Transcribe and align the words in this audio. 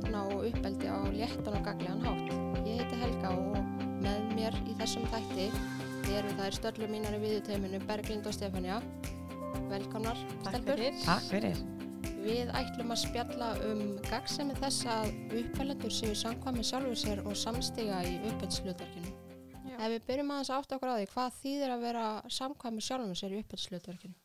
barna 0.00 0.22
og 0.32 0.46
uppeldi 0.48 0.88
á 0.88 0.98
léttan 1.12 1.56
og 1.56 1.64
gaglegan 1.64 2.00
hátt. 2.04 2.30
Ég 2.64 2.80
heiti 2.80 2.96
Helga 3.00 3.32
og 3.36 3.56
með 4.00 4.30
mér 4.32 4.56
í 4.64 4.74
þessum 4.78 5.04
þætti 5.12 5.48
eru 6.16 6.30
þær 6.38 6.56
stöllu 6.56 6.88
mínar 6.88 7.16
í 7.18 7.20
viðuteiminu 7.24 7.80
Berglind 7.86 8.26
og 8.26 8.34
Stefania. 8.34 8.80
Velkomnar, 9.68 10.16
stelpur. 10.46 10.80
Takk 11.04 11.26
fyrir. 11.28 11.60
Við 12.20 12.52
ætlum 12.56 12.94
að 12.94 13.02
spjalla 13.02 13.50
um 13.68 13.82
gagsemi 14.08 14.56
þess 14.60 14.88
að 14.88 15.12
uppelendur 15.42 15.92
séu 15.92 16.16
samkvæmi 16.16 16.64
sjálfur 16.64 16.96
sér 16.96 17.22
og 17.26 17.36
samstiga 17.36 18.00
í 18.08 18.16
uppeldslutarkinu. 18.32 19.12
Ef 19.80 19.86
við 19.94 20.02
byrjum 20.08 20.32
aðeins 20.32 20.52
átt 20.56 20.74
okkur 20.76 20.92
á 20.92 20.96
því, 20.96 21.06
hvað 21.12 21.38
þýðir 21.42 21.76
að 21.76 21.86
vera 21.86 22.08
samkvæmi 22.40 22.84
sjálfur 22.84 23.20
sér 23.20 23.36
í 23.36 23.44
uppeldslutarkinu? 23.44 24.16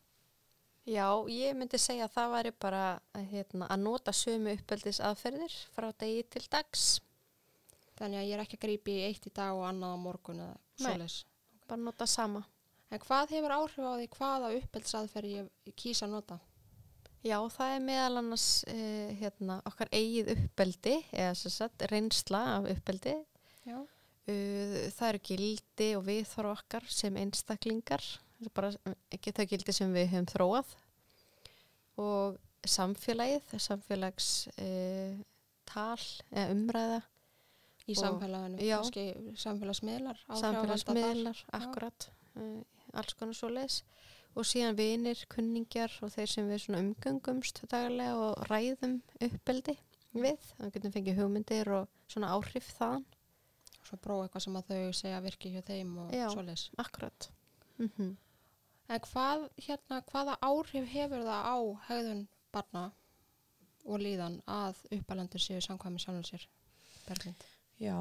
Já, 0.86 1.08
ég 1.26 1.56
myndi 1.58 1.78
segja 1.82 2.06
að 2.06 2.12
það 2.14 2.32
væri 2.36 2.50
bara 2.62 2.82
hérna, 3.32 3.66
að 3.66 3.80
nota 3.82 4.12
sömu 4.14 4.52
uppeldis 4.54 5.00
aðferðir 5.02 5.54
frá 5.74 5.88
degi 5.98 6.22
til 6.30 6.44
dags. 6.52 6.84
Þannig 7.98 8.20
að 8.20 8.26
ég 8.28 8.34
er 8.36 8.42
ekki 8.44 8.58
að 8.58 8.66
grípi 8.66 8.94
í 8.94 9.06
eitt 9.08 9.26
í 9.26 9.32
dag 9.34 9.56
og 9.56 9.64
annað 9.66 9.96
á 9.96 9.98
morgun 9.98 10.42
eða 10.44 10.52
Nei. 10.54 10.84
svoleiðis. 10.84 11.16
Bara 11.66 11.82
nota 11.82 12.06
sama. 12.06 12.44
En 12.94 13.02
hvað 13.02 13.32
hefur 13.34 13.54
áhrif 13.56 13.82
á 13.82 13.94
því 13.98 14.06
hvaða 14.14 14.50
uppeldsaðferð 14.60 15.32
ég, 15.32 15.48
ég 15.66 15.76
kýsa 15.80 16.06
að 16.06 16.12
nota? 16.12 16.36
Já, 17.26 17.40
það 17.50 17.72
er 17.74 17.82
meðal 17.82 18.20
annars 18.20 18.46
uh, 18.70 19.08
hérna, 19.18 19.56
okkar 19.66 19.90
eigið 19.90 20.30
uppeldi 20.36 20.94
eða 21.10 21.32
sem 21.40 21.54
sagt 21.56 21.82
reynsla 21.90 22.42
af 22.52 22.68
uppeldi. 22.76 23.16
Já. 23.66 23.80
Uh, 24.30 24.78
það 24.94 25.08
eru 25.08 25.22
gildi 25.32 25.90
og 25.98 26.06
viðþóra 26.06 26.54
okkar 26.54 26.86
sem 26.92 27.18
einstaklingar. 27.18 28.06
Það 28.36 28.46
er 28.50 28.54
bara 28.58 28.70
ekki 29.16 29.32
þau 29.32 29.46
gildi 29.52 29.72
sem 29.72 29.92
við 29.96 30.10
höfum 30.12 30.26
þróað. 30.34 30.74
Og 32.02 32.36
samfélagið, 32.66 33.52
samfélags 33.62 34.30
uh, 34.60 35.14
tal 35.68 36.02
eða 36.32 36.48
umræða, 36.54 37.02
Í 37.86 37.94
Og- 37.94 38.00
samfélaginu, 38.02 38.58
kannski 38.66 39.02
samfélagsmiðlar, 39.38 40.18
samfélagsmiðlar, 40.40 41.42
akkurat, 41.54 42.08
uh, 42.34 42.56
alls 42.98 43.14
konar 43.14 43.36
svo 43.38 43.48
leis. 43.52 43.76
Og 44.36 44.42
síðan 44.44 44.74
vinir, 44.76 45.20
kunningjar 45.32 45.94
og 46.02 46.10
þeir 46.12 46.28
sem 46.28 46.48
við 46.50 46.66
umgöngumst 46.76 47.62
daglega 47.70 48.16
og 48.18 48.42
ræðum 48.50 48.98
uppeldi 49.22 49.76
við. 50.18 50.42
Það 50.58 50.72
getum 50.74 50.92
fengið 50.98 51.20
hugmyndir 51.22 51.70
og 51.78 51.86
svona 52.10 52.34
áhrif 52.34 52.68
þaðan. 52.76 53.06
Svo 53.86 53.96
prófa 54.02 54.26
eitthvað 54.26 54.44
sem 54.48 54.58
að 54.58 54.68
þau 54.74 54.92
segja 54.98 55.22
virki 55.22 55.54
hjá 55.54 55.62
þeim 55.70 55.96
og 56.02 56.10
Já. 56.12 56.26
svoleiðis. 56.34 56.66
Akkurat. 56.82 57.30
Mm 57.78 58.16
En 58.88 59.00
hvað, 59.02 59.48
hérna, 59.66 60.00
hvaða 60.12 60.36
áhrif 60.46 60.86
hefur 60.92 61.24
það 61.26 61.42
á 61.50 61.56
hegðun 61.88 62.20
barna 62.54 62.84
og 63.86 63.98
líðan 64.02 64.36
að 64.50 64.78
uppalendur 64.94 65.42
séu 65.42 65.58
samkvæmi 65.64 65.98
sjálfum 66.02 66.26
sér? 66.26 66.46
Berglind. 67.06 67.42
Já, 67.82 67.96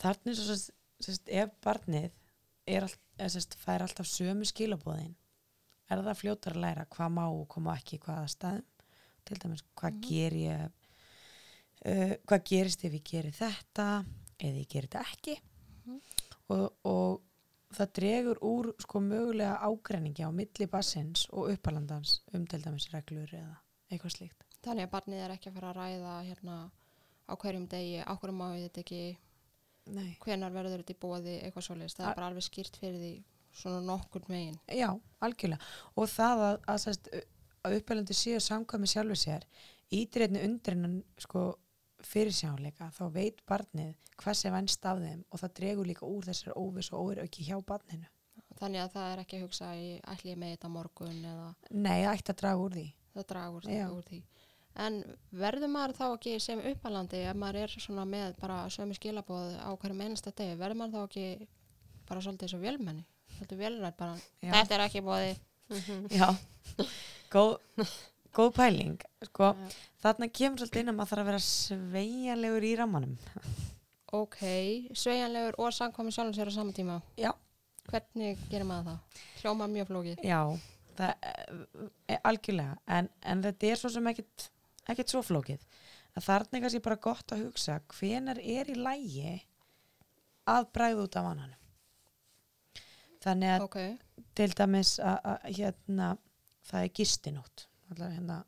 þarna 0.00 0.32
er 0.32 0.38
svo 0.38 0.56
sest, 1.02 1.28
ef 1.28 1.50
barnið 1.64 2.10
er 2.70 2.86
er, 3.18 3.28
sest, 3.32 3.56
fær 3.60 3.82
alltaf 3.84 4.06
sömu 4.08 4.46
skilabóðin, 4.48 5.14
er 5.90 6.00
það 6.06 6.20
fljótar 6.20 6.54
að 6.56 6.62
læra 6.64 6.84
hvað 6.94 7.10
má 7.16 7.24
og 7.28 7.42
hvað 7.52 7.64
má 7.66 7.72
ekki 7.76 7.98
í 7.98 8.02
hvaða 8.04 8.28
staðum, 8.32 8.64
til 9.26 9.36
dæmis 9.42 9.64
hvað 9.76 9.92
Mhm. 9.92 10.04
ger 10.08 10.32
ég, 10.32 10.70
uh, 11.86 12.14
hvað 12.26 12.44
gerist 12.52 12.84
ef 12.84 12.92
ég 12.92 13.04
gerir 13.04 13.32
þetta 13.36 13.88
eða 14.38 14.62
ég 14.62 14.68
gerir 14.68 14.88
þetta 14.88 15.04
ekki 15.12 15.36
Mhm. 15.86 16.00
og, 16.48 16.72
og 16.84 17.20
það 17.76 17.92
dregur 17.98 18.40
úr 18.46 18.70
sko 18.82 19.00
mögulega 19.02 19.58
ágreiningi 19.64 20.26
á 20.26 20.30
milli 20.34 20.68
bassins 20.70 21.26
og 21.32 21.50
uppalandans 21.54 22.20
um 22.36 22.46
til 22.46 22.62
dæmis 22.64 22.88
reglur 22.92 23.32
eða 23.32 23.58
eitthvað 23.90 24.16
slíkt. 24.16 24.46
Þannig 24.62 24.86
að 24.86 24.94
barnið 24.94 25.24
er 25.24 25.34
ekki 25.34 25.50
að 25.50 25.58
fara 25.58 25.72
að 25.72 25.78
ræða 25.80 26.14
hérna 26.28 26.56
á 27.26 27.32
hverjum 27.34 27.66
degi, 27.70 28.00
á 28.02 28.12
hverjum 28.14 28.38
má 28.38 28.48
ég 28.54 28.68
þetta 28.68 28.82
ekki, 28.84 29.02
Nei. 29.92 30.10
hvenar 30.22 30.54
verður 30.54 30.82
þetta 30.82 30.94
í 30.94 31.02
bóði, 31.02 31.36
eitthvað 31.42 31.66
svoleiðis. 31.66 31.96
Það 31.98 32.08
er 32.08 32.18
bara 32.20 32.30
alveg 32.30 32.46
skýrt 32.46 32.78
fyrir 32.78 33.00
því 33.02 33.12
svona 33.62 33.82
nokkur 33.86 34.28
megin. 34.32 34.58
Já, 34.70 34.88
algjörlega. 35.24 35.70
Og 35.98 36.08
það 36.10 36.44
að, 36.46 36.68
að, 36.72 37.22
að 37.66 37.76
uppelandi 37.80 38.16
séu 38.16 38.40
samkvæmi 38.42 38.90
sjálfur 38.90 39.20
sér, 39.20 39.46
ídreitni 39.92 40.44
undir 40.46 40.76
hennan 40.76 41.00
sko, 41.20 41.46
fyrir 42.08 42.34
sjáleika, 42.34 42.90
þá 42.96 43.04
veit 43.14 43.40
barnið 43.48 43.94
hvað 44.22 44.36
sé 44.38 44.50
vænst 44.54 44.84
af 44.86 44.98
þeim 45.02 45.22
og 45.30 45.40
það 45.42 45.54
dregur 45.58 45.88
líka 45.88 46.06
úr 46.06 46.26
þessar 46.28 46.56
óviss 46.60 46.92
og 46.92 47.06
óirauki 47.08 47.46
hjá 47.46 47.56
barninu. 47.66 48.06
Þannig 48.60 48.82
að 48.84 48.92
það 48.94 49.12
er 49.12 49.22
ekki 49.24 49.38
að 49.38 49.44
hugsa 49.46 49.70
í 49.74 49.88
ætli 50.12 50.34
með 50.38 50.52
þetta 50.56 50.68
morgun 50.70 51.24
eða 51.24 51.46
Nei, 51.70 52.02
það 52.04 52.12
ætti 52.12 52.32
að 52.34 52.40
draga 52.42 52.62
úr 52.66 52.76
því. 52.76 52.84
það 53.16 53.26
dragur 53.32 53.68
Já. 53.72 53.86
úr 53.90 54.04
því. 54.10 54.20
En 54.82 54.94
verður 55.36 55.68
maður 55.68 55.96
þá 55.98 56.04
ekki 56.14 56.34
sem 56.40 56.60
uppalandi 56.70 57.18
ef 57.28 57.36
maður 57.36 57.58
er 57.66 57.74
svona 57.82 58.04
með 58.08 58.36
bara 58.40 58.60
sömu 58.72 58.94
skilabóð 58.96 59.56
á 59.60 59.68
hverjum 59.76 60.00
einasta 60.06 60.32
degi, 60.32 60.54
verður 60.60 60.78
maður 60.80 60.94
þá 60.94 61.02
ekki 61.08 61.48
bara 62.08 62.22
svolítið 62.24 62.52
svo 62.54 62.60
vélmenni? 62.62 63.04
Svolítið 63.36 63.60
vélrætt 63.64 63.98
bara, 63.98 64.14
Já. 64.40 64.52
þetta 64.52 64.74
er 64.78 64.84
ekki 64.86 65.02
bóði. 65.04 65.34
Já, 66.12 66.28
góð, 67.32 67.58
góð 68.36 68.50
pæling. 68.56 69.06
Sko, 69.28 69.52
þarna 70.02 70.28
kemur 70.32 70.62
svolítið 70.62 70.82
inn 70.82 70.92
að 70.92 70.98
maður 70.98 71.12
þarf 71.12 71.22
að 71.22 71.30
vera 71.30 71.44
sveigjanlegur 71.46 72.66
í 72.68 72.72
rammanum. 72.80 73.14
Ok, 74.12 74.40
sveigjanlegur 74.98 75.56
og 75.62 75.72
samkvæmi 75.76 76.12
sjálfum 76.14 76.36
sér 76.36 76.50
á 76.50 76.54
sama 76.54 76.74
tíma. 76.76 76.98
Já. 77.20 77.32
Hvernig 77.90 78.42
gerir 78.50 78.68
maður 78.68 78.92
það? 78.92 79.22
Hljóma 79.42 79.68
mjög 79.72 79.88
flókið. 79.90 80.20
Já, 80.26 80.40
það 80.98 81.30
er 82.12 82.20
algjörlega, 82.30 82.76
en, 82.98 83.08
en 83.26 83.46
þetta 83.46 83.70
er 83.72 83.80
svo 83.80 83.90
sem 83.92 84.12
ekkit, 84.12 84.50
ekkit 84.92 85.14
svo 85.14 85.22
flókið. 85.26 85.64
Að 86.12 86.26
þarna 86.28 86.58
er 86.58 86.64
kannski 86.66 86.82
bara 86.84 87.00
gott 87.08 87.32
að 87.34 87.46
hugsa 87.46 87.80
hvenar 87.96 88.38
er 88.38 88.70
í 88.70 88.76
lægi 88.76 89.34
að 90.52 90.68
bræða 90.76 91.06
út 91.06 91.18
af 91.18 91.26
vananum. 91.30 91.58
Þannig 93.22 93.52
að 93.54 93.66
Ok, 93.66 93.78
til 94.38 94.50
dæmis 94.58 94.96
að 94.98 95.44
hérna, 95.46 96.08
það 96.68 96.86
er 96.86 96.94
gistinótt, 96.98 97.66
Alltaf 97.92 98.14
hérna, 98.14 98.38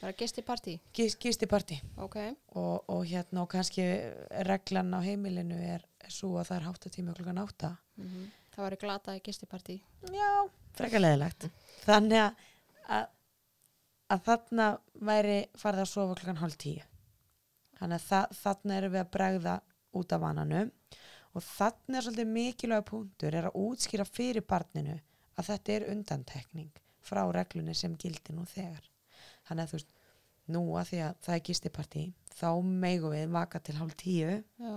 bara 0.00 0.16
gist 0.18 0.40
í 0.40 0.44
partí. 0.46 0.74
gis, 0.94 1.14
gistiparti 1.18 1.78
Ok, 2.02 2.16
og, 2.58 2.90
og 2.90 3.06
hérna 3.06 3.44
og 3.44 3.52
kannski 3.52 3.86
reglan 4.48 4.92
á 4.94 5.00
heimilinu 5.02 5.58
er, 5.58 5.86
er 6.02 6.12
svo 6.12 6.36
að 6.38 6.50
það 6.50 6.58
er 6.58 6.68
háttatími 6.68 7.16
klukkan 7.16 7.42
átta. 7.46 7.76
mm 7.96 8.28
það 8.58 8.66
var 8.66 8.74
í 8.74 8.80
glataði 8.82 9.22
gist 9.22 9.44
í 9.44 9.48
partí. 9.48 9.76
Já, 10.10 10.30
frekar 10.74 11.02
leðilegt. 11.04 11.46
Þannig 11.84 12.22
að, 12.24 12.40
að, 12.96 13.04
að 14.14 14.24
þarna 14.26 14.68
væri 15.10 15.36
farið 15.62 15.84
að 15.84 15.90
sofa 15.92 16.16
klukkan 16.18 16.40
hálf 16.42 16.58
tíu. 16.58 16.82
Þannig 17.78 18.00
að 18.00 18.08
þa 18.08 18.40
þarna 18.40 18.78
erum 18.80 18.94
við 18.96 19.04
að 19.04 19.12
bregða 19.14 19.54
út 19.98 20.14
af 20.14 20.24
vananum 20.24 20.72
og 21.36 21.44
þarna 21.46 22.00
er 22.00 22.06
svolítið 22.08 22.32
mikilvæga 22.34 22.86
punktur 22.88 23.38
er 23.38 23.46
að 23.46 23.60
útskýra 23.62 24.08
fyrir 24.08 24.46
barninu 24.48 24.98
að 25.38 25.52
þetta 25.52 25.76
er 25.76 25.88
undantekning 25.92 26.82
frá 27.08 27.22
reglunni 27.34 27.74
sem 27.76 27.96
gildi 28.00 28.34
nú 28.36 28.44
þegar. 28.48 28.84
Þannig 29.48 29.64
að 29.64 29.72
þú 29.72 29.78
veist, 29.78 29.94
nú 30.54 30.62
að 30.80 30.90
því 30.90 31.00
að 31.06 31.18
það 31.26 31.36
er 31.36 31.44
gistipartí, 31.48 32.04
þá 32.38 32.48
megum 32.84 33.14
við 33.14 33.34
vaka 33.36 33.60
til 33.64 33.76
hálf 33.78 33.96
tíu 34.00 34.36
Já. 34.36 34.76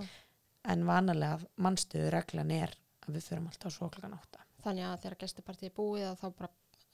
en 0.72 0.86
vanalega 0.88 1.52
mannstöðu 1.56 2.10
reglan 2.12 2.52
er 2.56 2.74
að 3.06 3.16
við 3.16 3.28
þurfum 3.28 3.52
alltaf 3.52 3.70
að 3.70 3.76
sofa 3.76 3.94
klukkan 3.96 4.18
átta. 4.18 4.44
Þannig 4.62 4.88
að 4.88 4.98
þegar 5.04 5.20
gestipartí 5.24 5.68
er 5.68 5.76
búið 5.76 6.10
þá 6.20 6.26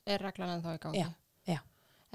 er 0.08 0.22
reglan 0.24 0.54
en 0.54 0.62
þá. 0.64 0.92
Já, 0.96 1.08
já. 1.48 1.58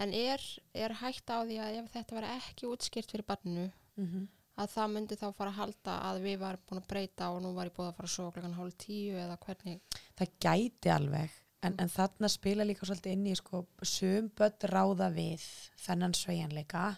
En 0.01 0.13
er, 0.17 0.41
er 0.73 0.95
hægt 1.03 1.29
á 1.29 1.45
því 1.45 1.59
að 1.61 1.81
ef 1.81 1.91
þetta 1.93 2.17
var 2.17 2.29
ekki 2.31 2.69
útskýrt 2.71 3.13
fyrir 3.13 3.27
barninu 3.29 3.69
Mm 3.93 4.25
að 4.59 4.73
það 4.73 4.91
myndi 4.93 5.17
þá 5.17 5.27
fara 5.33 5.51
að 5.51 5.59
halda 5.59 5.95
að 6.09 6.19
við 6.27 6.35
varum 6.43 6.65
búin 6.69 6.81
að 6.81 6.89
breyta 6.91 7.29
og 7.33 7.39
nú 7.43 7.53
var 7.55 7.69
ég 7.69 7.75
búið 7.77 7.89
að 7.89 7.95
fara 7.99 8.11
sofa 8.13 8.35
klokkan 8.35 8.57
hálf 8.57 8.75
tíu 8.83 9.15
eða 9.17 9.37
hvernig. 9.45 9.79
það 10.19 10.35
gæti 10.45 10.93
alveg 10.93 11.39
en, 11.63 11.75
en 11.79 11.89
þarna 11.89 12.29
spila 12.29 12.65
líka 12.67 12.85
svolítið 12.85 13.15
inn 13.15 13.25
í 13.31 13.35
sko, 13.39 13.63
sumböld 13.87 14.65
ráða 14.71 15.09
við 15.15 15.47
þennan 15.87 16.15
sveigjanleika 16.17 16.93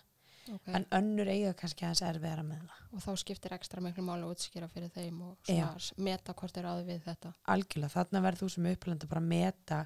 Okay. 0.46 0.76
en 0.78 0.84
önnur 0.94 1.26
eiga 1.26 1.56
kannski 1.58 1.88
aðeins 1.88 2.04
erfiðara 2.06 2.44
með 2.46 2.60
það 2.68 2.82
og 2.94 3.02
þá 3.02 3.14
skiptir 3.18 3.54
ekstra 3.56 3.82
miklu 3.82 4.04
máli 4.06 4.28
að 4.28 4.34
útskýra 4.36 4.68
fyrir 4.70 4.92
þeim 4.94 5.24
og 5.26 5.40
s- 5.82 5.88
meta 5.98 6.36
hvort 6.38 6.60
er 6.62 6.68
aðið 6.70 6.92
við 6.92 7.00
þetta. 7.08 7.32
algjörlega, 7.50 7.90
þarna 7.96 8.22
verður 8.22 8.44
þú 8.44 8.50
sem 8.54 8.68
upplanda 8.70 9.08
bara 9.10 9.24
að 9.24 9.32
meta 9.32 9.80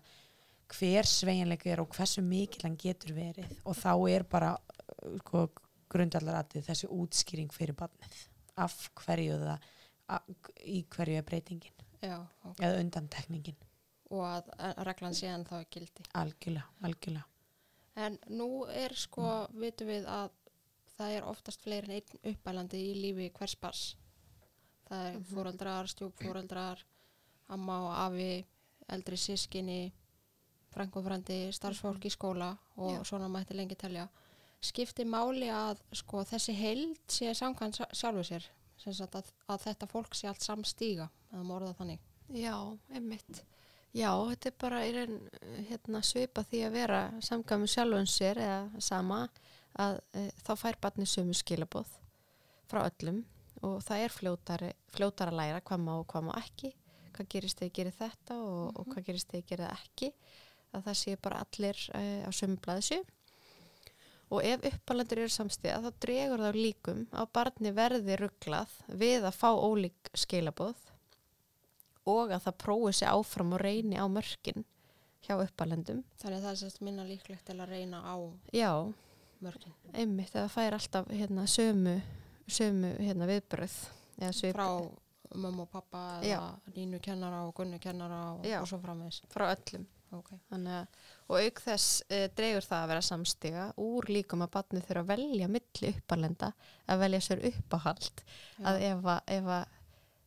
hver 0.76 1.08
sveigjanleika 1.08 1.72
er 1.72 1.80
og 1.86 1.96
hversu 1.96 2.22
mikil 2.28 2.66
hann 2.68 2.76
getur 2.76 3.16
verið 3.16 3.56
og 3.64 3.78
þá 3.80 3.94
er 4.12 4.28
bara 4.36 4.50
sko, 5.24 5.46
grundallaratið 5.96 6.68
þessi 6.68 6.92
útskýring 6.92 7.56
fyrir 7.56 7.80
barnið 7.80 8.20
af 8.60 8.76
hverju 9.00 9.40
það 9.40 9.64
að, 10.12 10.36
í 10.76 10.82
hverju 10.92 11.22
er 11.22 11.28
breytingin 11.32 11.88
Já, 12.04 12.20
ok. 12.44 12.60
eða 12.60 12.84
undantekningin 12.84 13.56
og 14.10 14.24
að, 14.26 14.50
að 14.58 14.84
reglan 14.90 15.14
séðan 15.14 15.46
þá 15.46 15.54
er 15.60 15.66
gildi. 15.72 16.04
algjörlega, 16.14 16.66
algjörlega 16.84 17.26
En 18.00 18.18
nú 18.30 18.66
er 18.72 18.94
sko, 18.96 19.48
vitum 19.60 19.88
við 19.88 20.06
að 20.08 20.30
það 20.98 21.16
er 21.18 21.26
oftast 21.28 21.62
fleiri 21.62 21.90
en 21.90 21.92
einn 21.98 22.36
uppælandi 22.36 22.80
í 22.80 22.94
lífi 22.96 23.32
hvers 23.36 23.56
bars. 23.60 23.96
Það 24.90 25.06
er 25.08 25.18
Mhm. 25.18 25.26
fóreldrar, 25.34 25.88
stjúpfóreldrar, 25.88 26.78
amma 27.50 27.80
og 27.86 27.92
afi, 28.06 28.46
eldri 28.88 29.18
sískinni, 29.18 29.92
frængu 30.72 30.98
og 31.00 31.06
frændi, 31.06 31.52
starfsfólk 31.52 32.06
í 32.06 32.10
skóla 32.14 32.58
og 32.78 32.92
Já. 33.00 33.04
svona 33.04 33.28
mætti 33.28 33.54
lengi 33.56 33.76
telja. 33.76 34.08
skipti 34.62 35.04
máli 35.06 35.48
að 35.48 35.78
sko 35.94 36.24
þessi 36.24 36.54
heild 36.54 36.98
sé 37.08 37.32
samkvæmt 37.34 37.78
sjálfu 37.96 38.24
sér 38.28 38.44
að, 39.16 39.24
að 39.48 39.62
þetta 39.64 39.88
fólk 39.88 40.14
sé 40.16 40.28
allt 40.28 40.42
samstíga 40.42 41.10
að 41.34 41.44
morða 41.46 41.74
þannig 41.76 42.00
Já, 42.34 42.78
einmitt. 42.94 43.44
Já, 43.90 44.12
þetta 44.30 44.50
er 44.50 44.58
bara 44.62 44.80
raun 44.94 45.16
hérna, 45.66 46.02
svipa 46.06 46.44
því 46.46 46.60
að 46.68 46.76
vera 46.78 47.00
samkvæmi 47.26 47.70
sjálfum 47.72 48.06
sér 48.10 48.38
eða 48.44 48.82
sama 48.86 49.24
að 49.82 49.98
e, 50.14 50.28
þá 50.46 50.52
fær 50.62 50.78
barni 50.82 51.08
sömu 51.10 51.34
skilabóð 51.38 51.96
frá 52.70 52.84
öllum 52.84 53.24
og 53.66 53.80
það 53.84 54.04
er 54.04 54.14
fljótari, 54.14 54.70
fljótara 54.94 55.34
að 55.34 55.40
læra 55.42 55.64
hvað 55.66 55.82
má 55.88 55.94
og 55.96 56.06
hvað 56.12 56.28
má 56.28 56.32
ekki, 56.38 56.72
hvað 57.16 57.32
gerist 57.34 57.60
þegar 57.60 57.72
ég 57.72 57.78
gerir 57.80 57.98
þetta 57.98 58.38
og, 58.44 58.68
og 58.78 58.92
hvað 58.92 59.08
gerist 59.10 59.32
þegar 59.32 59.42
ég 59.42 59.50
gerir 59.50 59.66
það 59.66 59.82
ekki, 59.82 60.12
að 60.70 60.86
það 60.86 61.00
sé 61.02 61.16
bara 61.26 61.42
allir 61.46 61.82
e, 61.98 62.04
á 62.30 62.32
sömu 62.40 62.60
blaðsju. 62.62 63.00
Og 64.30 64.46
ef 64.46 64.66
uppalendur 64.70 65.24
eru 65.24 65.34
samstíða 65.34 65.82
þá 65.82 66.02
dregur 66.06 66.46
þá 66.46 66.52
líkum 66.54 67.02
að 67.10 67.32
barni 67.34 67.74
verði 67.74 68.20
rugglað 68.22 68.78
við 69.02 69.26
að 69.26 69.40
fá 69.42 69.50
ólík 69.50 70.14
skilabóð 70.14 70.89
og 72.10 72.34
að 72.36 72.44
það 72.48 72.58
prófi 72.66 72.94
sig 73.00 73.08
áfram 73.12 73.54
og 73.58 73.62
reyni 73.64 73.98
á 74.02 74.06
mörkin 74.10 74.66
hjá 75.28 75.36
uppalendum. 75.44 76.04
þannig 76.22 76.40
að 76.40 76.46
það 76.48 76.52
er 76.56 76.62
sérst 76.64 76.82
minna 76.86 77.04
líklegt 77.08 77.46
til 77.50 77.58
að 77.60 77.70
reyna 77.76 78.00
á 78.02 78.16
Já, 78.56 78.72
mörgin 79.44 79.74
einmitt, 79.94 80.32
það 80.34 80.50
fær 80.56 80.78
alltaf 80.80 81.08
hérna, 81.12 81.46
sömu, 81.48 82.00
sömu 82.48 82.96
hérna, 83.00 83.28
viðbröð. 83.30 83.78
eða 84.20 84.34
svip- 84.34 84.56
frá 84.58 84.90
mömmu 85.36 85.62
og 85.68 85.70
pappa 85.72 86.20
eða 86.26 86.60
nínu 86.76 87.00
kennara 87.06 87.44
og 87.48 87.54
gunnu 87.56 87.80
kennara 87.80 88.34
og, 88.34 88.44
Já. 88.46 88.62
og 88.62 88.68
svo 88.68 88.80
framvegis 88.82 89.22
frá 89.30 89.52
öllum. 89.54 89.86
okay. 90.12 90.40
Þannig 90.50 90.74
að, 90.74 90.88
og 91.30 91.36
auk 91.44 91.60
þess 91.62 92.02
e, 92.10 92.28
dreigur 92.34 92.66
það 92.66 92.80
að 92.84 92.88
vera 92.90 93.02
samstiga 93.06 93.66
úr 93.78 94.08
líkum 94.10 94.42
að 94.42 94.50
barni 94.56 94.82
þurfa 94.82 95.04
að 95.04 95.12
velja 95.12 95.48
milli 95.54 95.92
uppalenda, 95.94 96.50
að 96.90 97.00
velja 97.04 97.20
sér 97.22 97.44
uppáhald, 97.52 98.24
að 98.66 98.82
ef 98.88 99.06
að, 99.06 99.22
ef 99.38 99.52
að 99.60 99.78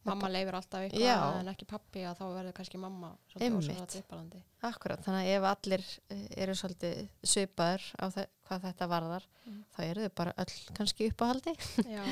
mamma 0.08 0.28
leifir 0.34 0.54
alltaf 0.58 0.80
eitthvað 0.86 1.02
en 1.40 1.48
ekki 1.52 1.66
pappi 1.70 2.00
að 2.08 2.16
þá 2.18 2.24
verður 2.36 2.54
kannski 2.58 2.78
mamma 2.82 3.10
svolítið 3.32 3.52
Akkurat, 4.62 5.00
þannig 5.02 5.26
að 5.26 5.36
ef 5.36 5.44
allir 5.50 5.84
eh, 6.14 6.26
eru 6.44 6.54
svolítið 6.54 6.98
svipaður 7.26 7.86
á 7.98 8.06
þe 8.14 8.24
hvað 8.48 8.66
þetta 8.68 8.88
varðar, 8.92 9.28
Mm. 9.42 9.64
þá 9.74 9.78
eru 9.82 10.02
þau 10.04 10.10
bara 10.14 10.32
öll 10.38 10.52
kannski 10.76 11.06
uppáhaldi. 11.10 11.52
já, 11.82 12.02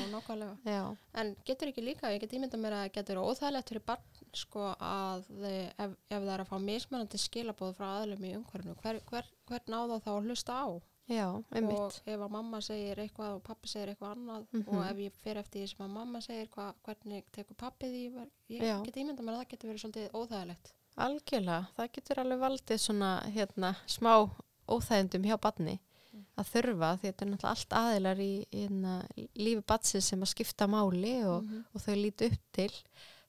Já, 0.67 0.81
en 1.21 1.29
getur 1.47 1.69
ekki 1.71 1.83
líka, 1.85 2.09
ég 2.11 2.19
get 2.25 2.33
ímyndað 2.35 2.59
mér 2.59 2.75
að 2.75 2.89
getur 2.97 3.21
óþægilegt 3.21 3.69
fyrir 3.71 3.85
barn 3.87 4.03
sko 4.35 4.65
að 4.75 5.23
þið, 5.29 5.59
ef, 5.85 5.93
ef 6.11 6.17
það 6.25 6.33
er 6.33 6.43
að 6.43 6.49
fá 6.51 6.57
mismunandi 6.59 7.21
skilabóð 7.23 7.71
frá 7.77 7.87
aðlum 8.01 8.25
í 8.27 8.33
umhverfinu 8.35 8.75
hver, 8.83 8.99
hver, 9.07 9.29
hver 9.47 9.63
náða 9.71 10.01
þá 10.03 10.09
að 10.17 10.27
hlusta 10.27 10.59
á 10.59 10.67
já, 11.09 11.43
einmitt. 11.53 11.79
og 11.79 11.91
ef 12.05 12.19
að 12.19 12.29
mamma 12.31 12.61
segir 12.61 12.95
eitthvað 12.97 13.35
og 13.35 13.43
pappi 13.43 13.67
segir 13.67 13.87
eitthvað 13.95 14.15
annað 14.15 14.45
Mhm. 14.53 14.67
og 14.67 14.85
ef 14.91 14.97
ég 14.97 15.11
fer 15.13 15.35
eftir 15.37 15.61
því 15.63 15.67
sem 15.69 15.85
að 15.85 15.89
mamma 15.93 16.19
segir 16.21 16.47
hva, 16.49 16.73
hvernig 16.85 17.23
tekur 17.31 17.55
pappi 17.55 17.85
því 17.85 18.27
ég 18.49 18.61
Já. 18.61 18.83
get 18.83 18.95
ímyndað 18.95 19.23
mér 19.25 19.33
að 19.33 19.41
það 19.45 19.49
getur 19.49 19.69
verið 19.69 19.83
svolítið 19.83 20.11
óþægilegt 20.11 20.71
Algjörlega, 20.97 21.67
það 21.77 21.91
getur 21.93 22.15
alveg 22.19 22.39
valdið 22.39 22.79
svona 22.79 23.23
hérna 23.31 23.75
smá 23.87 24.29
óþægindum 24.67 25.23
hjá 25.25 25.37
badni 25.41 25.79
Mm. 26.13 26.25
að 26.37 26.45
þurfa 26.51 26.99
því 26.99 27.07
þetta 27.07 27.21
er 27.21 27.29
náttúrulega 27.31 27.49
allt 27.49 27.69
aðilar 27.69 28.17
í 28.19 28.45
hérna, 28.51 29.07
lífi 29.37 29.61
badsins 29.65 30.03
sem 30.03 30.19
að 30.21 30.27
skipta 30.27 30.67
máli 30.67 31.23
og, 31.25 31.43
Mhm. 31.43 31.65
og 31.73 31.81
þau 31.81 31.95
líti 31.95 32.31
upp 32.33 32.39
til 32.51 32.69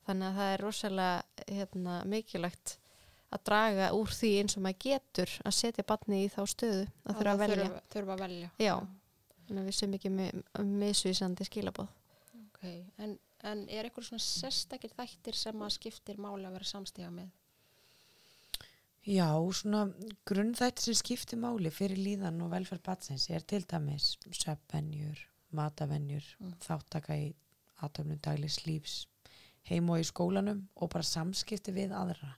þannig 0.08 0.26
að 0.26 0.36
það 0.36 0.54
er 0.54 0.58
rosalega 0.58 1.22
hérna, 1.46 2.04
mikilvægt 2.04 2.78
að 3.32 3.44
draga 3.48 3.88
úr 3.96 4.12
því 4.12 4.30
eins 4.42 4.56
og 4.58 4.64
maður 4.66 4.80
getur 4.86 5.34
að 5.44 5.56
setja 5.58 5.84
badni 5.88 6.24
í 6.24 6.30
þá 6.32 6.42
stöðu 6.52 6.84
að 6.86 7.18
þurfa 7.18 7.32
að 7.32 7.42
velja 7.42 7.64
þurfa, 7.64 7.82
þurfa 7.94 8.16
að 8.16 8.22
velja 8.26 8.50
Já, 8.58 8.74
þannig 9.46 9.62
að 9.62 9.68
við 9.70 9.76
sem 9.80 9.98
ekki 9.98 10.14
með 10.20 10.42
misvísandi 10.84 11.48
skilabóð 11.50 11.90
Okay. 12.62 12.84
En, 13.02 13.16
en 13.42 13.64
er 13.74 13.88
eitthvað 13.88 14.04
svona 14.06 14.22
sérstakir 14.22 14.92
þættir 14.94 15.34
sem 15.34 15.62
að 15.66 15.72
skiptir 15.74 16.20
máli 16.22 16.46
að 16.46 16.52
vera 16.60 16.68
samstíga 16.68 17.08
með? 17.10 17.32
Já, 19.02 19.26
svona 19.50 19.80
grunnþætti 20.30 20.84
sem 20.84 20.94
skiptir 20.94 21.40
máli 21.42 21.72
fyrir 21.74 21.98
líðan 21.98 22.38
og 22.44 22.52
velferð 22.52 22.84
batsins 22.86 23.24
er 23.34 23.42
til 23.42 23.64
dæmis 23.66 24.12
söpvenjur, 24.30 25.18
matavenjur, 25.50 26.22
Mm. 26.38 26.52
þáttaka 26.62 27.16
í 27.18 27.32
aðtöfnum 27.82 28.20
daglis 28.22 28.60
lífs, 28.66 29.06
heim 29.66 29.90
og 29.90 29.98
í 29.98 30.06
skólanum 30.06 30.68
og 30.76 30.90
bara 30.94 31.02
samskipti 31.02 31.74
við 31.74 31.90
aðra. 31.90 32.36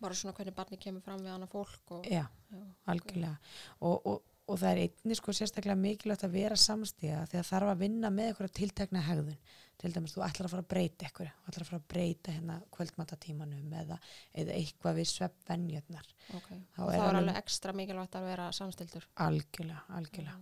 Bara 0.00 0.16
svona 0.16 0.32
hvernig 0.36 0.54
barni 0.56 0.78
kemur 0.80 1.02
fram 1.04 1.20
við 1.24 1.34
annað 1.34 1.52
fólk 1.52 1.94
og... 1.98 2.06
Já, 2.08 2.24
Já, 2.50 2.60
algjörlega. 2.92 3.36
Og, 3.84 4.06
og, 4.08 4.22
og 4.50 4.58
það 4.58 4.70
er 4.70 4.78
einnig 4.86 5.18
sko 5.20 5.34
sérstaklega 5.36 5.76
mikilvægt 5.78 6.24
að 6.26 6.32
vera 6.38 6.56
samstíga 6.58 7.24
því 7.30 7.38
að 7.42 7.50
þarf 7.50 7.72
að 7.74 7.82
vinna 7.84 8.10
með 8.14 8.30
eitthvað 8.32 8.54
tiltekna 8.60 9.02
hegðun. 9.06 9.36
Til 9.80 9.92
dæmis 9.94 10.12
þú 10.12 10.22
ætlar 10.26 10.44
að 10.48 10.52
fara 10.54 10.64
að 10.64 10.70
breyta 10.74 11.06
eitthvað, 11.06 11.28
þú 11.44 11.50
ætlar 11.52 11.62
að 11.64 11.68
fara 11.70 11.78
að 11.80 11.86
breyta 11.92 12.32
hérna 12.36 12.56
kvöldmatatímanum 12.76 13.70
eða, 13.80 13.96
eða 14.42 14.56
eitthvað 14.58 14.98
við 14.98 15.06
sveppvenjötnar. 15.12 16.10
ok. 16.36 16.48
Þá 16.76 16.82
er 16.84 16.96
er 16.98 17.18
alveg- 17.20 17.38
ekstra 17.40 17.72
mikilvægt 17.78 18.18
að 18.20 18.26
vera 18.28 18.48
samstildur. 18.58 19.06
Algjörlega, 19.24 19.84
algjörlega. 19.96 20.36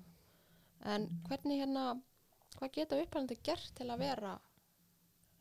En 0.94 1.06
hvernig 1.28 1.60
hérna, 1.62 1.84
hvað 2.56 2.72
geta 2.80 2.98
uppalandi 3.02 3.38
gert 3.46 3.70
til 3.78 3.86
að 3.94 4.02
vera 4.02 4.32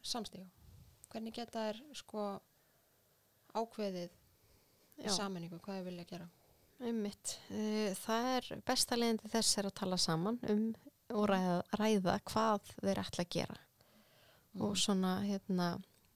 samstíga? 0.05 0.45
Hvernig 1.11 1.33
geta 1.37 1.65
þær 1.71 1.81
sko 1.97 2.27
ákveðið 3.61 4.09
í 4.09 5.07
Já. 5.07 5.13
sammenningu, 5.17 5.59
hvað 5.63 5.79
þau 5.81 5.87
vilja 5.89 6.07
gera? 6.09 6.27
Einmitt. 6.77 7.37
Eh, 7.49 7.93
Það 7.97 8.27
er 8.35 8.61
besta 8.65 8.97
leiðindi 8.97 9.31
þess 9.33 9.57
er 9.57 9.69
að 9.69 9.77
tala 9.81 9.97
saman 10.01 10.37
um 10.51 10.67
og 11.15 11.29
ræða, 11.31 11.59
ræða 11.79 12.17
hvað 12.27 12.71
þeir 12.81 12.99
ætla 13.01 13.23
að 13.23 13.31
gera 13.37 13.59
og 14.57 14.73
svona 14.79 15.11
hérna, 15.21 15.67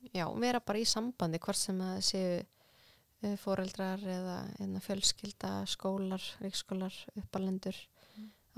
já, 0.09 0.25
vera 0.41 0.59
bara 0.65 0.81
í 0.81 0.88
sambandi 0.89 1.39
hvort 1.39 1.59
sem 1.59 1.77
það 1.79 1.99
séu 2.07 2.31
eh, 2.41 3.35
foreldrar 3.38 4.01
eða 4.01 4.38
hérna, 4.57 4.81
fjölskylda, 4.81 5.51
skólar, 5.69 6.25
ríkskólar, 6.41 6.95
uppalendur 7.21 7.77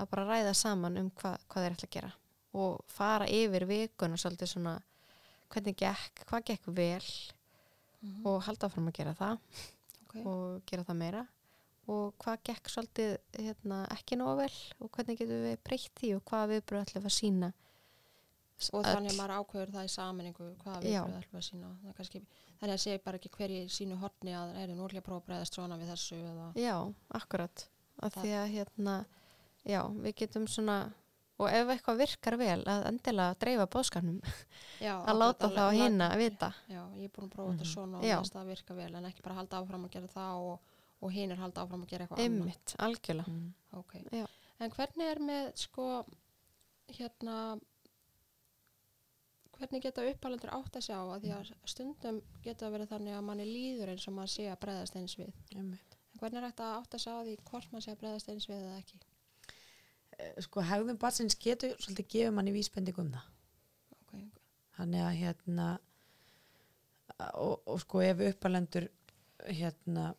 að 0.00 0.10
bara 0.10 0.26
ræða 0.30 0.54
saman 0.58 0.98
um 0.98 1.10
hva, 1.20 1.36
hvað 1.46 1.66
þeir 1.66 1.76
ætla 1.76 1.88
að 1.90 1.94
gera 1.98 2.12
og 2.54 2.80
fara 2.90 3.28
yfir 3.30 3.66
vikuna 3.68 4.18
svolítið 4.18 4.50
svona 4.54 4.74
hvernig 5.52 5.76
gekk, 5.78 6.24
hvað 6.30 6.48
gekk 6.50 6.70
vel 6.74 7.10
Mhm. 8.04 8.26
og 8.28 8.42
halda 8.44 8.68
fram 8.68 8.88
að 8.90 8.96
gera 9.00 9.14
það 9.14 9.38
Ok. 10.04 10.16
og 10.26 10.62
gera 10.68 10.84
það 10.84 10.96
meira 11.00 11.26
og 11.88 12.14
hvað 12.22 12.38
gekk 12.48 12.68
svolítið 12.72 13.18
hérna, 13.38 13.78
ekki 13.92 14.16
nógu 14.16 14.36
vel 14.38 14.54
og 14.80 14.90
hvernig 14.94 15.18
getum 15.18 15.42
við 15.44 15.58
breytt 15.64 15.94
því 16.00 16.10
og 16.16 16.24
hvað 16.30 16.48
viðbröð 16.54 16.84
ætlum 16.84 17.02
við 17.02 17.10
að 17.10 17.18
sína 17.18 17.52
og 18.72 18.84
þannig 18.86 19.10
að 19.12 19.18
maður 19.18 19.34
ákveður 19.40 19.72
það 19.74 19.84
í 19.88 19.92
sammenningu 19.92 20.46
hvaða 20.62 20.82
Já. 20.88 21.02
viðbröð 21.04 21.18
ætlum 21.20 21.34
við 21.34 21.42
að 21.42 21.48
sína 21.50 21.70
Það 21.84 21.96
kannski, 21.98 22.20
þannig 22.60 22.74
að 22.78 22.82
sé 22.84 22.98
bara 23.04 23.18
ekki 23.18 23.32
hver 23.36 23.50
í 23.50 23.60
sínu 23.68 23.98
horni 24.00 24.32
að 24.38 24.54
er 24.62 24.68
nú 24.68 24.84
ætlum 24.86 24.94
ég 24.96 25.02
að 25.02 25.08
prófa 25.08 25.20
að 25.20 25.26
breyðast 25.28 25.54
svona 25.58 25.78
við 25.80 25.90
þessu 25.92 26.20
eða 26.30 26.46
Já, 26.56 26.76
akkurat 27.20 27.66
að 28.00 28.10
Það- 28.14 28.22
því 28.24 28.30
að 28.38 28.52
hérna 28.54 28.94
já, 29.66 29.80
við 30.04 30.14
getum 30.22 30.46
svona 30.48 30.78
og 31.38 31.48
ef 31.50 31.68
eitthvað 31.74 31.98
virkar 31.98 32.36
vel 32.38 32.60
að 32.70 32.84
endilega 32.90 33.34
dreifa 33.42 33.66
bóðskarnum 33.66 34.20
já, 34.80 34.94
að 35.04 35.18
láta 35.18 35.48
þá 35.50 35.62
að- 35.64 35.76
hinn 35.80 35.98
að 36.06 36.16
vita 36.20 36.50
já, 36.70 36.82
ég 37.00 37.04
er 37.08 37.14
búin 37.16 37.26
að 37.28 37.34
prófa 37.34 37.52
þetta 37.52 37.64
Mhm. 37.66 37.72
svona 37.74 37.98
og 37.98 38.04
þess 38.04 38.30
að 38.30 38.38
það 38.38 38.46
virka 38.52 38.74
vel 38.78 38.94
en 38.94 39.04
ekki 39.10 39.22
bara 39.22 39.34
halda 39.40 39.58
áfram 39.62 39.84
að 39.88 39.90
gera 39.96 40.06
það 40.14 40.34
og, 40.52 40.60
og 41.02 41.12
hinn 41.12 41.30
er 41.32 41.36
halda 41.42 41.64
áfram 41.64 41.82
að 41.84 41.88
gera 41.90 42.06
eitthvað 42.06 42.18
annað 42.18 42.40
einmitt, 42.40 42.76
algjörlega 42.78 43.28
Mm. 43.34 43.52
Ok. 43.72 43.92
Já. 44.12 44.26
En 44.60 44.70
hvernig 44.70 45.10
er 45.10 45.18
með 45.18 45.56
sko 45.56 46.04
hérna 46.94 47.60
hvernig 49.58 49.82
geta 49.82 50.02
uppalendur 50.10 50.50
átt 50.54 50.76
að 50.78 50.86
sjá 50.88 50.96
að 50.98 51.20
því 51.24 51.32
að 51.34 51.50
stundum 51.70 52.20
geta 52.42 52.70
verið 52.70 52.88
þannig 52.90 53.14
að 53.18 53.24
manni 53.28 53.44
líður 53.46 53.92
eins 53.92 54.06
og 54.10 54.14
maður 54.14 54.32
sé 54.34 54.46
að 54.50 54.58
breyðast 54.64 54.96
eins 54.98 55.14
við. 55.18 55.32
Einmitt. 55.54 55.96
En 56.14 56.18
hvernig 56.20 56.40
er 56.42 56.48
þetta 56.50 56.70
átt 56.78 56.94
að 56.98 57.04
sjá 57.04 57.14
því 57.26 57.36
hvort 57.50 57.68
maður 57.72 57.84
sé 57.86 57.92
að 57.94 58.00
breyðast 58.02 58.28
eins 58.34 58.46
við 58.50 58.62
eða 58.62 58.78
ekki? 58.82 58.98
Eh, 60.18 60.34
Sko 60.44 60.60
hegðun 60.62 60.98
batsins 61.00 61.36
getur 61.40 61.74
svolítið 61.78 62.06
gefið 62.14 62.34
manni 62.36 62.52
vísbending 62.54 62.98
um 63.02 63.10
það. 63.14 63.30
Okay. 64.02 64.26
Þannig 64.76 65.00
að 65.08 65.16
hérna 65.22 65.68
og, 67.34 67.60
og 67.66 67.80
sko 67.82 68.02
ef 68.04 68.20
uppalendur 68.30 68.88
hérna 69.48 70.14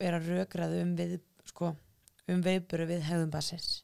er 0.00 0.14
að 0.18 0.28
rökraðu 0.32 0.82
um 0.84 0.92
við 0.98 1.16
sko 1.48 1.72
um 2.28 2.42
viðböru 2.44 2.86
við 2.90 3.06
hegðun 3.08 3.32
batsins. 3.34 3.82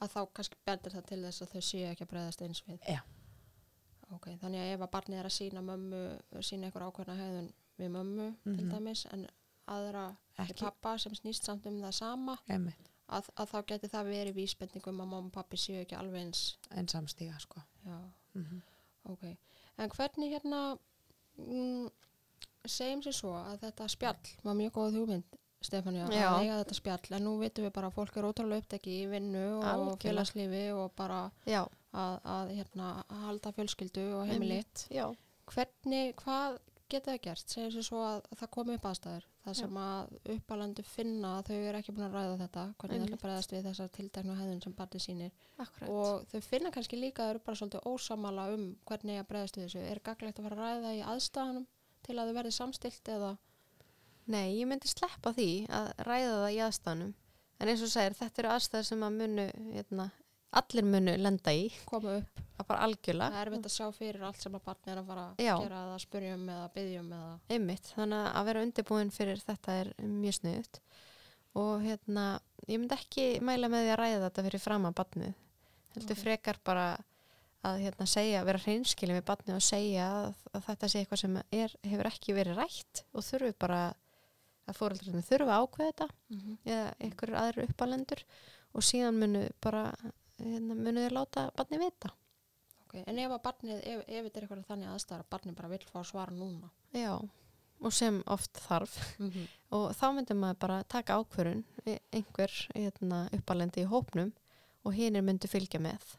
Að 0.00 0.12
þá 0.14 0.20
kannski 0.36 0.58
bendur 0.66 0.94
það 0.94 1.06
til 1.10 1.22
þess 1.26 1.42
að 1.44 1.54
þau 1.54 1.62
séu 1.70 1.88
ekki 1.90 2.04
að 2.06 2.10
breyðast 2.14 2.44
eins 2.46 2.62
við. 2.66 2.78
Já. 2.88 3.00
Ok, 4.10 4.26
þannig 4.42 4.60
að 4.64 4.72
ef 4.74 4.84
að 4.86 4.90
barnið 4.94 5.18
er 5.22 5.28
að 5.28 5.34
sína 5.36 5.60
mömmu, 5.62 5.98
sína 6.42 6.66
einhver 6.68 6.86
ákveðna 6.88 7.14
hegðun 7.20 7.50
við 7.80 7.92
mömmu 7.94 8.28
til 8.44 8.64
Mhm. 8.64 8.70
dæmis 8.72 9.04
en 9.12 9.26
aðra 9.70 10.16
Ekki. 10.38 10.60
pappa 10.64 10.96
sem 10.98 11.12
snýst 11.14 11.44
samt 11.46 11.66
um 11.66 11.78
það 11.80 11.92
sama 11.94 12.38
Einmitt. 12.48 12.89
Að, 13.10 13.28
að 13.42 13.50
þá 13.52 13.58
geti 13.72 13.90
það 13.92 14.10
verið 14.14 14.36
vísbendingum 14.38 15.00
að 15.02 15.10
mamma 15.10 15.28
og 15.28 15.32
pappi 15.34 15.58
séu 15.60 15.80
ekki 15.82 15.96
alveg 15.98 16.22
eins 16.26 16.42
En 16.70 16.88
samstíga 16.88 17.38
sko. 17.42 17.62
já, 17.86 17.98
Mm 18.34 18.60
ok. 19.10 19.22
En 19.80 19.88
hvernig 19.90 20.30
hérna 20.34 20.58
mm, 21.40 21.86
segjum 22.68 23.00
sér 23.02 23.14
svo 23.16 23.30
að 23.38 23.62
þetta 23.64 23.86
spjall 23.88 24.34
var 24.44 24.54
mjög 24.58 24.74
góð 24.76 24.98
hugmynd 25.00 25.38
Stefania 25.64 26.06
að 26.06 26.42
eiga 26.44 26.58
þetta 26.62 26.76
spjall. 26.76 27.06
En 27.16 27.24
nú 27.26 27.32
vitum 27.40 27.66
við 27.66 27.72
bara 27.76 27.88
að 27.90 27.96
fólk 27.98 28.16
er 28.16 28.28
ótrúlega 28.28 28.62
uppteki 28.64 28.94
í 29.02 29.06
vinnu 29.10 29.42
og 29.58 29.64
Algjörlega. 29.68 29.98
félagslífi 30.04 30.62
og 30.76 30.92
bara 30.96 31.18
Já, 31.48 31.62
að, 31.92 32.14
að 32.36 32.52
hérna, 32.58 32.92
halda 33.26 33.52
fjölskyldu 33.58 34.04
og 34.16 34.26
heimili. 34.30 34.60
Einmitt, 34.60 34.86
Já, 34.92 35.06
hvernig, 35.52 36.14
hvað 36.22 36.56
geta 36.92 37.14
þau 37.14 37.22
gert 37.24 37.52
segir 37.52 37.72
sér 37.74 37.84
svo 37.86 38.00
að, 38.04 38.22
að 38.30 38.40
það 38.40 38.50
komi 38.56 38.76
upp 38.76 38.86
aðstæður 38.90 39.26
það 39.44 39.56
sem 39.60 39.78
að 39.80 40.14
uppalandi 40.34 40.84
finna 40.86 41.32
að 41.38 41.50
þau 41.50 41.58
eru 41.58 41.80
ekki 41.80 41.94
búin 41.96 42.06
að 42.06 42.16
ræða 42.16 42.38
þetta 42.42 42.64
hvernig 42.80 43.00
þau 43.00 43.06
ætla 43.06 43.20
bregðast 43.24 43.54
við 43.54 43.68
þessar 43.68 43.92
tilteknu 43.96 44.36
hefðun 44.38 44.62
sem 44.64 44.74
barnið 44.80 45.04
sýnir. 45.04 45.46
Akkurat. 45.56 45.92
Og 45.94 46.26
þau 46.32 46.40
finna 46.46 46.72
kannski 46.74 47.00
líka 47.00 47.24
að 47.24 47.30
þau 47.30 47.34
eru 47.34 47.44
bara 47.46 47.60
svolítið 47.60 47.88
ósamala 47.90 48.48
um 48.54 48.66
hvernig 48.90 49.22
að 49.22 49.30
bregðast 49.30 49.58
við 49.58 49.66
þessu. 49.66 49.86
Er 49.86 50.02
gaglegt 50.10 50.40
að 50.40 50.48
fara 50.48 50.58
að 50.58 50.66
ræða 50.66 50.84
það 50.84 50.98
í 50.98 51.06
aðstæðanum 51.14 51.66
til 52.06 52.18
að 52.18 52.30
þau 52.30 52.36
verði 52.40 52.54
samstilt 52.58 53.12
eða? 53.16 53.32
Nei, 54.30 54.46
ég 54.58 54.68
myndi 54.70 54.90
sleppa 54.90 55.34
því 55.36 55.50
að 55.72 55.90
ræða 56.06 56.36
það 56.36 56.52
í 56.52 56.60
aðstæðanum 56.66 57.16
en 57.60 57.72
eins 57.72 57.82
og 57.84 57.92
segir, 57.92 58.16
þetta 58.16 58.42
eru 58.42 58.52
aðstæður 58.54 58.86
sem 58.88 59.02
að 59.04 59.18
munu 59.20 59.48
hérna, 59.74 60.06
allir 60.60 60.86
munu 60.88 61.16
lenda 61.20 61.52
í. 61.56 61.66
Koma 61.88 62.20
upp 62.20 62.46
bara 62.68 62.86
algjörlega. 62.86 63.30
Það 63.34 63.40
er 63.40 63.50
erfitt 63.50 63.68
að 63.68 63.74
sjá 63.76 63.86
fyrir 63.96 64.24
allt 64.28 64.42
sem 64.44 64.54
að 64.58 64.64
barnið 64.68 64.92
er 64.94 65.00
að 65.00 65.10
fara 65.10 65.24
að 65.26 65.42
Já. 65.44 65.52
gera 65.64 65.82
eða 65.86 65.98
spyrjum 66.04 66.48
eða 66.54 66.70
byggjum 66.76 67.12
eða 67.18 67.30
Einmitt, 67.56 67.92
þannig 67.96 68.26
að 68.40 68.48
vera 68.50 68.64
undirbúin 68.66 69.12
fyrir 69.14 69.44
þetta 69.46 69.76
er 69.82 69.92
mjög 70.00 70.36
sniðut 70.40 70.80
og 71.60 71.82
hérna, 71.82 72.24
ég 72.68 72.78
myndi 72.78 72.94
ekki 72.96 73.24
mæla 73.42 73.70
með 73.72 73.86
því 73.86 73.94
að 73.94 74.00
ræða 74.02 74.24
þetta 74.28 74.44
fyrir 74.46 74.62
fram 74.62 74.84
að 74.86 74.98
badnið 75.00 75.32
heldur 75.96 76.16
Ok. 76.16 76.22
frekar 76.22 76.60
bara 76.64 76.84
að 77.66 77.80
hérna, 77.82 78.06
segja, 78.08 78.44
vera 78.46 78.60
hreinskilin 78.62 79.18
við 79.18 79.26
badnið 79.28 79.56
og 79.58 79.64
segja 79.66 80.04
að, 80.20 80.28
að 80.54 80.62
þetta 80.68 80.88
sé 80.88 81.02
eitthvað 81.02 81.20
sem 81.24 81.34
er, 81.42 81.74
hefur 81.90 82.08
ekki 82.08 82.36
verið 82.38 82.60
rætt 82.62 83.02
og 83.12 83.26
þurfi 83.26 83.50
bara 83.60 83.80
að 84.70 84.78
fóreldrarnir 84.78 85.26
þurfa 85.26 85.56
að 85.56 85.66
ákveða 85.66 85.90
þetta 85.90 86.08
eða 86.70 86.86
einhverjur 87.04 87.40
aðrir 87.42 87.68
uppalendur 87.68 88.22
og 88.70 88.86
síðan 88.86 89.18
munu 89.18 89.42
bara 89.60 89.82
hérna, 90.38 90.76
munu 90.78 91.02
þeir 91.02 91.16
láta 91.18 91.48
badnið 91.58 91.82
vita 91.84 92.12
okay. 92.90 93.04
en 93.06 93.20
ef 93.22 93.34
að 93.36 93.42
barnið, 93.46 93.82
ef, 93.86 94.00
ef 94.06 94.24
þetta 94.26 94.40
er 94.40 94.46
eitthvað 94.46 94.64
þannig 94.68 94.90
aðstæður 94.94 95.24
að 95.24 95.30
barnið 95.34 95.58
bara 95.60 95.72
vill 95.74 95.84
fá 95.88 95.98
að 96.00 96.08
svara 96.10 96.36
núna? 96.36 96.70
Já, 96.96 97.12
og 97.80 97.94
sem 97.94 98.22
oft 98.30 98.62
þarf. 98.66 98.96
Og 99.76 99.84
þá 99.96 100.06
myndi 100.16 100.36
maður 100.36 100.58
bara 100.64 100.78
taka 100.90 101.18
ákvörun 101.20 101.62
einhver 101.86 102.56
hérna, 102.74 103.20
uppalendi 103.36 103.84
í 103.84 103.90
hópnum 103.90 104.32
og 104.84 104.96
hinir 104.96 105.24
myndi 105.24 105.50
fylgja 105.50 105.80
með. 105.82 106.16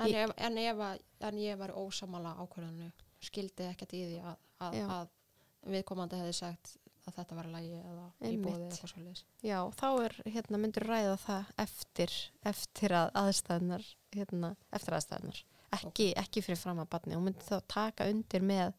En, 0.00 0.12
ef, 0.12 0.34
en, 0.36 0.58
ef 0.60 0.84
að, 0.84 1.00
en 1.28 1.40
ég 1.40 1.58
var 1.60 1.74
ósamala 1.76 2.34
ákvörðanu, 2.40 2.90
skildi 3.20 3.66
ekkert 3.68 3.96
í 3.96 4.04
því 4.06 4.20
að, 4.24 4.38
að, 4.64 4.78
að 4.96 5.72
viðkomandi 5.74 6.20
hefði 6.20 6.36
sagt 6.38 6.76
að 7.08 7.16
þetta 7.16 7.36
var 7.36 7.48
lægi 7.50 7.78
eða 7.80 8.06
íbúðið 8.30 8.54
eða 8.54 8.70
eitthvað 8.70 8.92
svolítið. 8.92 9.22
Já, 9.44 9.58
þá 9.76 9.88
er, 9.90 10.16
hérna, 10.36 10.60
myndir 10.62 10.86
ræða 10.88 11.16
það 11.24 11.52
eftir, 11.64 12.16
eftir 12.52 12.96
að 12.96 13.12
aðstæðnar 13.22 13.86
hérna, 14.16 14.52
eftir 14.76 14.96
aðstæðnar 14.96 15.40
ekki, 15.76 16.10
ekki 16.18 16.42
fyrir 16.42 16.58
fram 16.58 16.80
að 16.82 16.90
batni 16.90 17.16
og 17.16 17.22
myndir 17.26 17.46
þá 17.46 17.60
taka 17.70 18.08
undir 18.10 18.42
með 18.42 18.72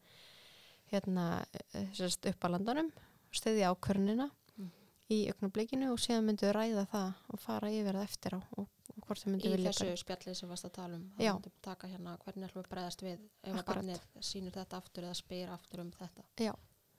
hérna, 0.92 1.44
eh, 1.74 1.88
uppalandanum 2.32 2.92
stiðja 3.32 3.72
ákvörnina 3.72 4.30
Mm. 4.58 4.68
í 5.08 5.18
augnablikinu 5.32 5.86
og 5.92 5.98
síðan 5.98 6.26
myndir 6.28 6.52
ræða 6.52 6.82
það 6.92 7.14
og 7.32 7.40
fara 7.40 7.70
yfir 7.72 7.96
það 7.96 8.02
eftir 8.04 8.34
á 8.36 8.40
og, 8.58 8.66
og 8.92 9.06
hvort 9.06 9.18
það 9.22 9.28
Í 9.28 9.32
myndir 9.32 9.54
vilja 9.56 9.72
þessu 9.72 9.96
spjalli 10.02 10.34
sem 10.36 10.48
varst 10.52 10.64
að 10.68 10.72
tala 10.76 10.94
um, 10.98 11.06
það 11.16 11.32
myndi 11.38 11.52
taka 11.62 11.88
hérna 11.88 12.18
hvernig 12.18 12.44
ætlum 12.50 12.60
við 12.60 12.66
að 12.66 12.70
bregðast 12.74 13.02
við 13.06 13.18
ef 13.42 13.56
að 13.56 13.64
barnið 13.70 14.00
sýnir 14.20 14.52
þetta 14.52 14.76
aftur 14.82 15.02
eða 15.08 15.14
spyr 15.16 15.48
aftur 15.56 15.80
um 15.80 15.90
þetta. 15.96 16.24
Já, 16.38 16.52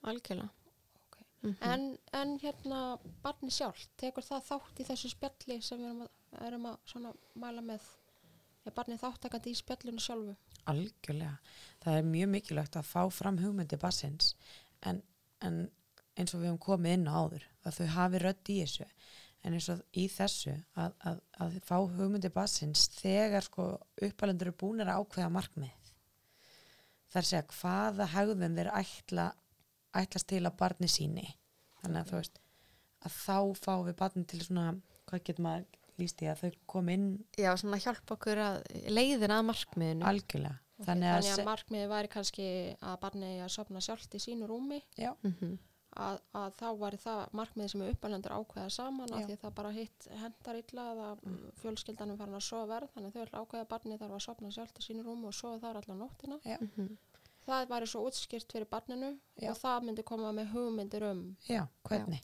algjörlega 0.04 0.50
Ok. 1.04 1.18
Mhm. 1.44 1.58
En, 1.62 1.98
en 2.14 2.40
hérna 2.40 2.82
barnið 3.22 3.52
sjálf, 3.52 3.88
tekur 3.98 4.24
það 4.24 4.48
þátt 4.50 4.80
í 4.80 4.88
þessu 4.90 5.10
spjalli 5.14 5.62
sem 5.62 5.78
við 5.78 5.86
erum 5.86 6.02
að, 6.02 6.10
erum 6.48 6.66
að 7.12 7.16
mæla 7.36 7.62
með? 7.62 7.82
Er 8.64 8.76
barnið 8.76 9.02
þáttakandi 9.04 9.52
í 9.52 9.60
spjallinu 9.60 10.02
sjálfu? 10.02 10.36
Algjörlega. 10.72 11.36
Það 11.84 11.98
er 12.00 12.06
mjög 12.08 12.30
mikilvægt 12.38 12.78
að 12.80 12.88
fá 12.88 13.02
fram 13.12 13.40
hugmyndi 13.42 13.80
bassins 13.82 14.36
en, 14.88 15.02
en 15.44 15.66
eins 16.16 16.34
og 16.34 16.42
við 16.42 16.52
höfum 16.52 16.64
komið 16.64 16.98
inn 16.98 17.10
á 17.10 17.14
áður 17.20 17.46
að 17.64 17.78
þau 17.80 17.88
hafi 17.98 18.24
rödd 18.24 18.52
í 18.54 18.58
þessu 18.62 18.88
en 19.44 19.58
eins 19.58 19.70
og 19.74 19.82
í 20.00 20.08
þessu 20.12 20.54
að, 20.80 20.96
að, 21.10 21.22
að 21.44 21.58
fá 21.68 21.76
hugmyndi 21.82 22.32
bassins 22.34 22.86
þegar 22.96 23.46
sko 23.46 23.68
uppalendur 24.08 24.52
eru 24.52 24.60
búinir 24.64 24.92
að 24.92 25.04
ákveða 25.04 25.34
markmið 25.36 25.80
að 27.14 27.28
segja 27.30 27.44
hvaða 27.54 28.08
hegðun 28.10 28.58
þeir 28.58 28.72
ætla, 28.74 29.28
ætlast 29.94 30.30
til 30.32 30.42
að 30.48 30.58
barni 30.58 30.90
síni 30.90 31.28
þannig 31.82 32.00
að 32.00 32.10
þú 32.10 32.20
veist 32.22 32.40
að 33.04 33.18
þá 33.20 33.38
fáum 33.60 33.86
við 33.90 33.98
barni 34.00 34.24
til 34.30 34.42
svona 34.42 34.66
hvað 35.10 35.26
getur 35.28 35.46
maður 35.46 35.83
líst 36.02 36.22
í 36.22 36.30
að 36.32 36.42
þau 36.44 36.52
kom 36.68 36.90
inn 36.90 37.08
Já, 37.38 37.52
svona 37.58 37.78
hjálpa 37.84 38.16
okkur 38.18 38.38
að 38.38 38.62
leiðina 38.90 39.40
að 39.42 39.48
markmiðinu 39.52 40.08
algjörlega 40.10 40.60
Ok, 40.80 40.88
þannig 40.88 41.12
að, 41.14 41.28
að 41.38 41.46
markmiði 41.46 41.90
væri 41.92 42.10
kannski 42.10 42.48
að 42.82 42.96
barnið 43.04 43.44
að 43.46 43.52
sopna 43.54 43.80
sjálft 43.86 44.16
í 44.18 44.20
sínu 44.20 44.48
rúmi 44.50 44.82
já, 44.98 45.14
Mhm. 45.24 45.52
að, 45.96 46.18
að 46.34 46.56
þá 46.58 46.66
væri 46.82 46.98
það 46.98 47.20
markmiði 47.38 47.70
sem 47.70 47.82
uppalendur 47.86 48.34
ákveða 48.34 48.70
saman 48.74 49.08
Já. 49.10 49.16
af 49.16 49.28
því 49.28 49.34
að 49.38 49.42
það 49.44 49.54
bara 49.60 49.72
hitt 49.72 50.08
hendar 50.24 50.56
illa 50.58 50.86
eða 50.96 51.10
fjölskyldanum 51.62 52.18
farin 52.18 52.34
að 52.40 52.46
sofa 52.48 52.66
verð 52.74 52.90
þannig 52.96 53.08
að 53.12 53.14
þau 53.14 53.24
ætla 53.28 53.38
að 53.40 53.46
ákveða 53.46 53.64
að 53.66 53.72
barnið 53.76 54.00
þarf 54.02 54.18
að 54.18 54.26
sopna 54.26 54.52
sjálft 54.56 54.80
í 54.82 54.86
sínu 54.88 55.06
rúmi 55.06 55.28
og 55.30 55.34
sofa 55.38 55.60
þar 55.68 55.82
allan 55.84 56.00
nóttina 56.02 56.40
já, 56.44 56.58
Mhm. 56.60 56.98
það 57.46 57.68
væri 57.70 57.88
svo 57.94 58.04
útskýrt 58.10 58.52
fyrir 58.52 58.70
barninu 58.74 59.20
Já. 59.38 59.52
og 59.52 59.58
það 59.62 59.84
myndi 59.86 60.04
koma 60.04 60.32
með 60.34 60.52
hugmyndir 60.56 61.04
um 61.12 61.38
já, 61.48 61.68
hvernig 61.84 62.22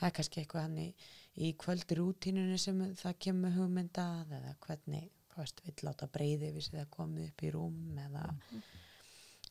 það 0.00 0.06
er 0.08 0.10
kannski 0.18 0.40
eitthvað 0.42 0.62
hann 0.66 0.76
í, 0.78 0.94
í 1.34 1.50
kvöldi 1.58 1.98
rútínunni 1.98 2.58
sem 2.60 2.80
það 2.98 3.18
kemur 3.26 3.54
hugmyndað 3.56 4.34
eða 4.38 4.54
hvernig, 4.66 5.08
þú 5.32 5.40
veist, 5.42 5.62
vill 5.66 5.86
láta 5.88 6.08
breyði 6.14 6.52
við 6.54 6.66
sig 6.66 6.76
það 6.78 6.90
komið 6.94 7.28
upp 7.30 7.44
í 7.44 7.52
rúm 7.54 8.00
eða 8.04 8.26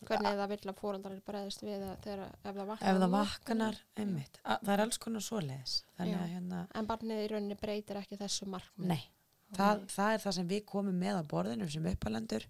hvernig 0.04 0.38
það 0.40 0.54
vill 0.54 0.70
að 0.72 0.80
fórandrar 0.80 1.20
bregðist 1.28 1.64
við 1.64 1.84
að 1.88 1.98
þegar 2.06 2.24
ef 2.30 2.46
það 2.46 2.70
vaknar 2.70 2.90
ef 2.90 3.02
það 3.02 3.14
vaknar, 3.18 3.82
einmitt. 4.00 4.40
A, 4.44 4.58
það 4.60 4.74
er 4.76 4.86
alls 4.86 5.02
konar 5.04 5.26
Já. 6.14 6.18
að 6.20 6.32
hérna, 6.34 6.64
en 6.74 6.90
barnið 6.90 7.22
í 7.24 7.28
rauninni 7.32 7.60
breytir 7.60 8.00
ekki 8.02 8.20
þessu 8.20 8.50
markmið 8.52 8.96
nei. 8.96 9.04
Það, 9.54 9.84
það 9.94 10.16
er 10.16 10.24
það 10.24 10.36
sem 10.40 10.50
við 10.50 10.64
komum 10.66 10.98
með 10.98 11.20
á 11.22 11.24
borðinu 11.30 11.68
sem 11.70 11.86
uppalendur 11.92 12.48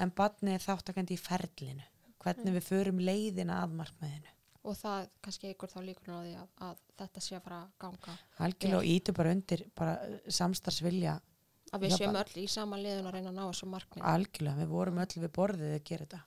en 0.00 0.12
barnið 0.14 0.54
er 0.54 0.62
þáttakandi 0.62 1.16
í 1.16 1.18
ferlinu. 1.18 1.88
Hvernig 2.22 2.54
við 2.54 2.68
förum 2.68 3.00
leiðina 3.02 3.58
að 3.64 3.74
markmiðinu 3.80 4.34
og 4.64 4.78
það 4.78 5.10
kannski 5.24 5.52
ykkur 5.52 5.72
þá 5.72 5.78
líkur 5.84 6.14
á 6.14 6.18
því 6.22 6.34
að, 6.40 6.48
að 6.68 6.82
þetta 7.02 7.22
sé 7.26 7.36
að 7.36 7.44
fara 7.46 7.60
að 7.60 7.76
ganga 7.84 8.16
algjörlega 8.46 8.80
og 8.80 8.90
ítu 8.94 9.14
bara 9.16 9.34
undir 9.36 9.66
bara 9.76 9.94
samstarfsvilja 10.38 11.18
að 11.74 11.84
við 11.84 11.96
séum 11.98 12.18
öll 12.22 12.40
í 12.40 12.48
sama 12.50 12.80
liðun 12.80 13.10
að 13.10 13.18
reyna 13.18 13.32
að 13.32 13.38
ná 13.38 13.44
þessu 13.44 13.70
markmið 13.70 14.08
algjörlega, 14.14 14.60
við 14.62 14.74
vorum 14.74 15.04
öll 15.04 15.14
við 15.14 15.32
borðið 15.38 15.76
að 15.76 15.86
gera 15.90 16.08
þetta 16.08 16.24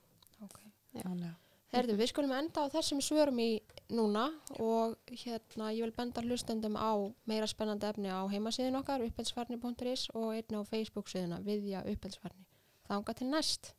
okay. 0.47 0.71
þannig 1.01 1.29
að 1.31 1.35
Herðu, 1.67 1.97
við 1.99 2.07
skulum 2.13 2.31
enda 2.31 2.63
á 2.63 2.71
þessum 2.71 3.01
svörum 3.03 3.39
í 3.43 3.49
núna 3.91 4.29
og 4.63 4.95
hérna 5.11 5.73
ég 5.75 5.83
vil 5.83 5.95
benda 5.97 6.23
hlustendum 6.23 6.77
á 6.79 6.95
meira 7.27 7.47
spennandi 7.49 7.89
efni 7.89 8.07
á 8.07 8.23
heimasíðin 8.31 8.79
okkar 8.79 9.03
uppelsfarni.is 9.03 10.07
og 10.15 10.31
einnig 10.37 10.63
á 10.63 10.69
Facebook 10.69 11.11
síðuna 11.11 11.41
viðja 11.43 11.83
uppelsfarni. 11.91 12.47
Þanga 12.87 13.17
til 13.19 13.27
næst. 13.33 13.73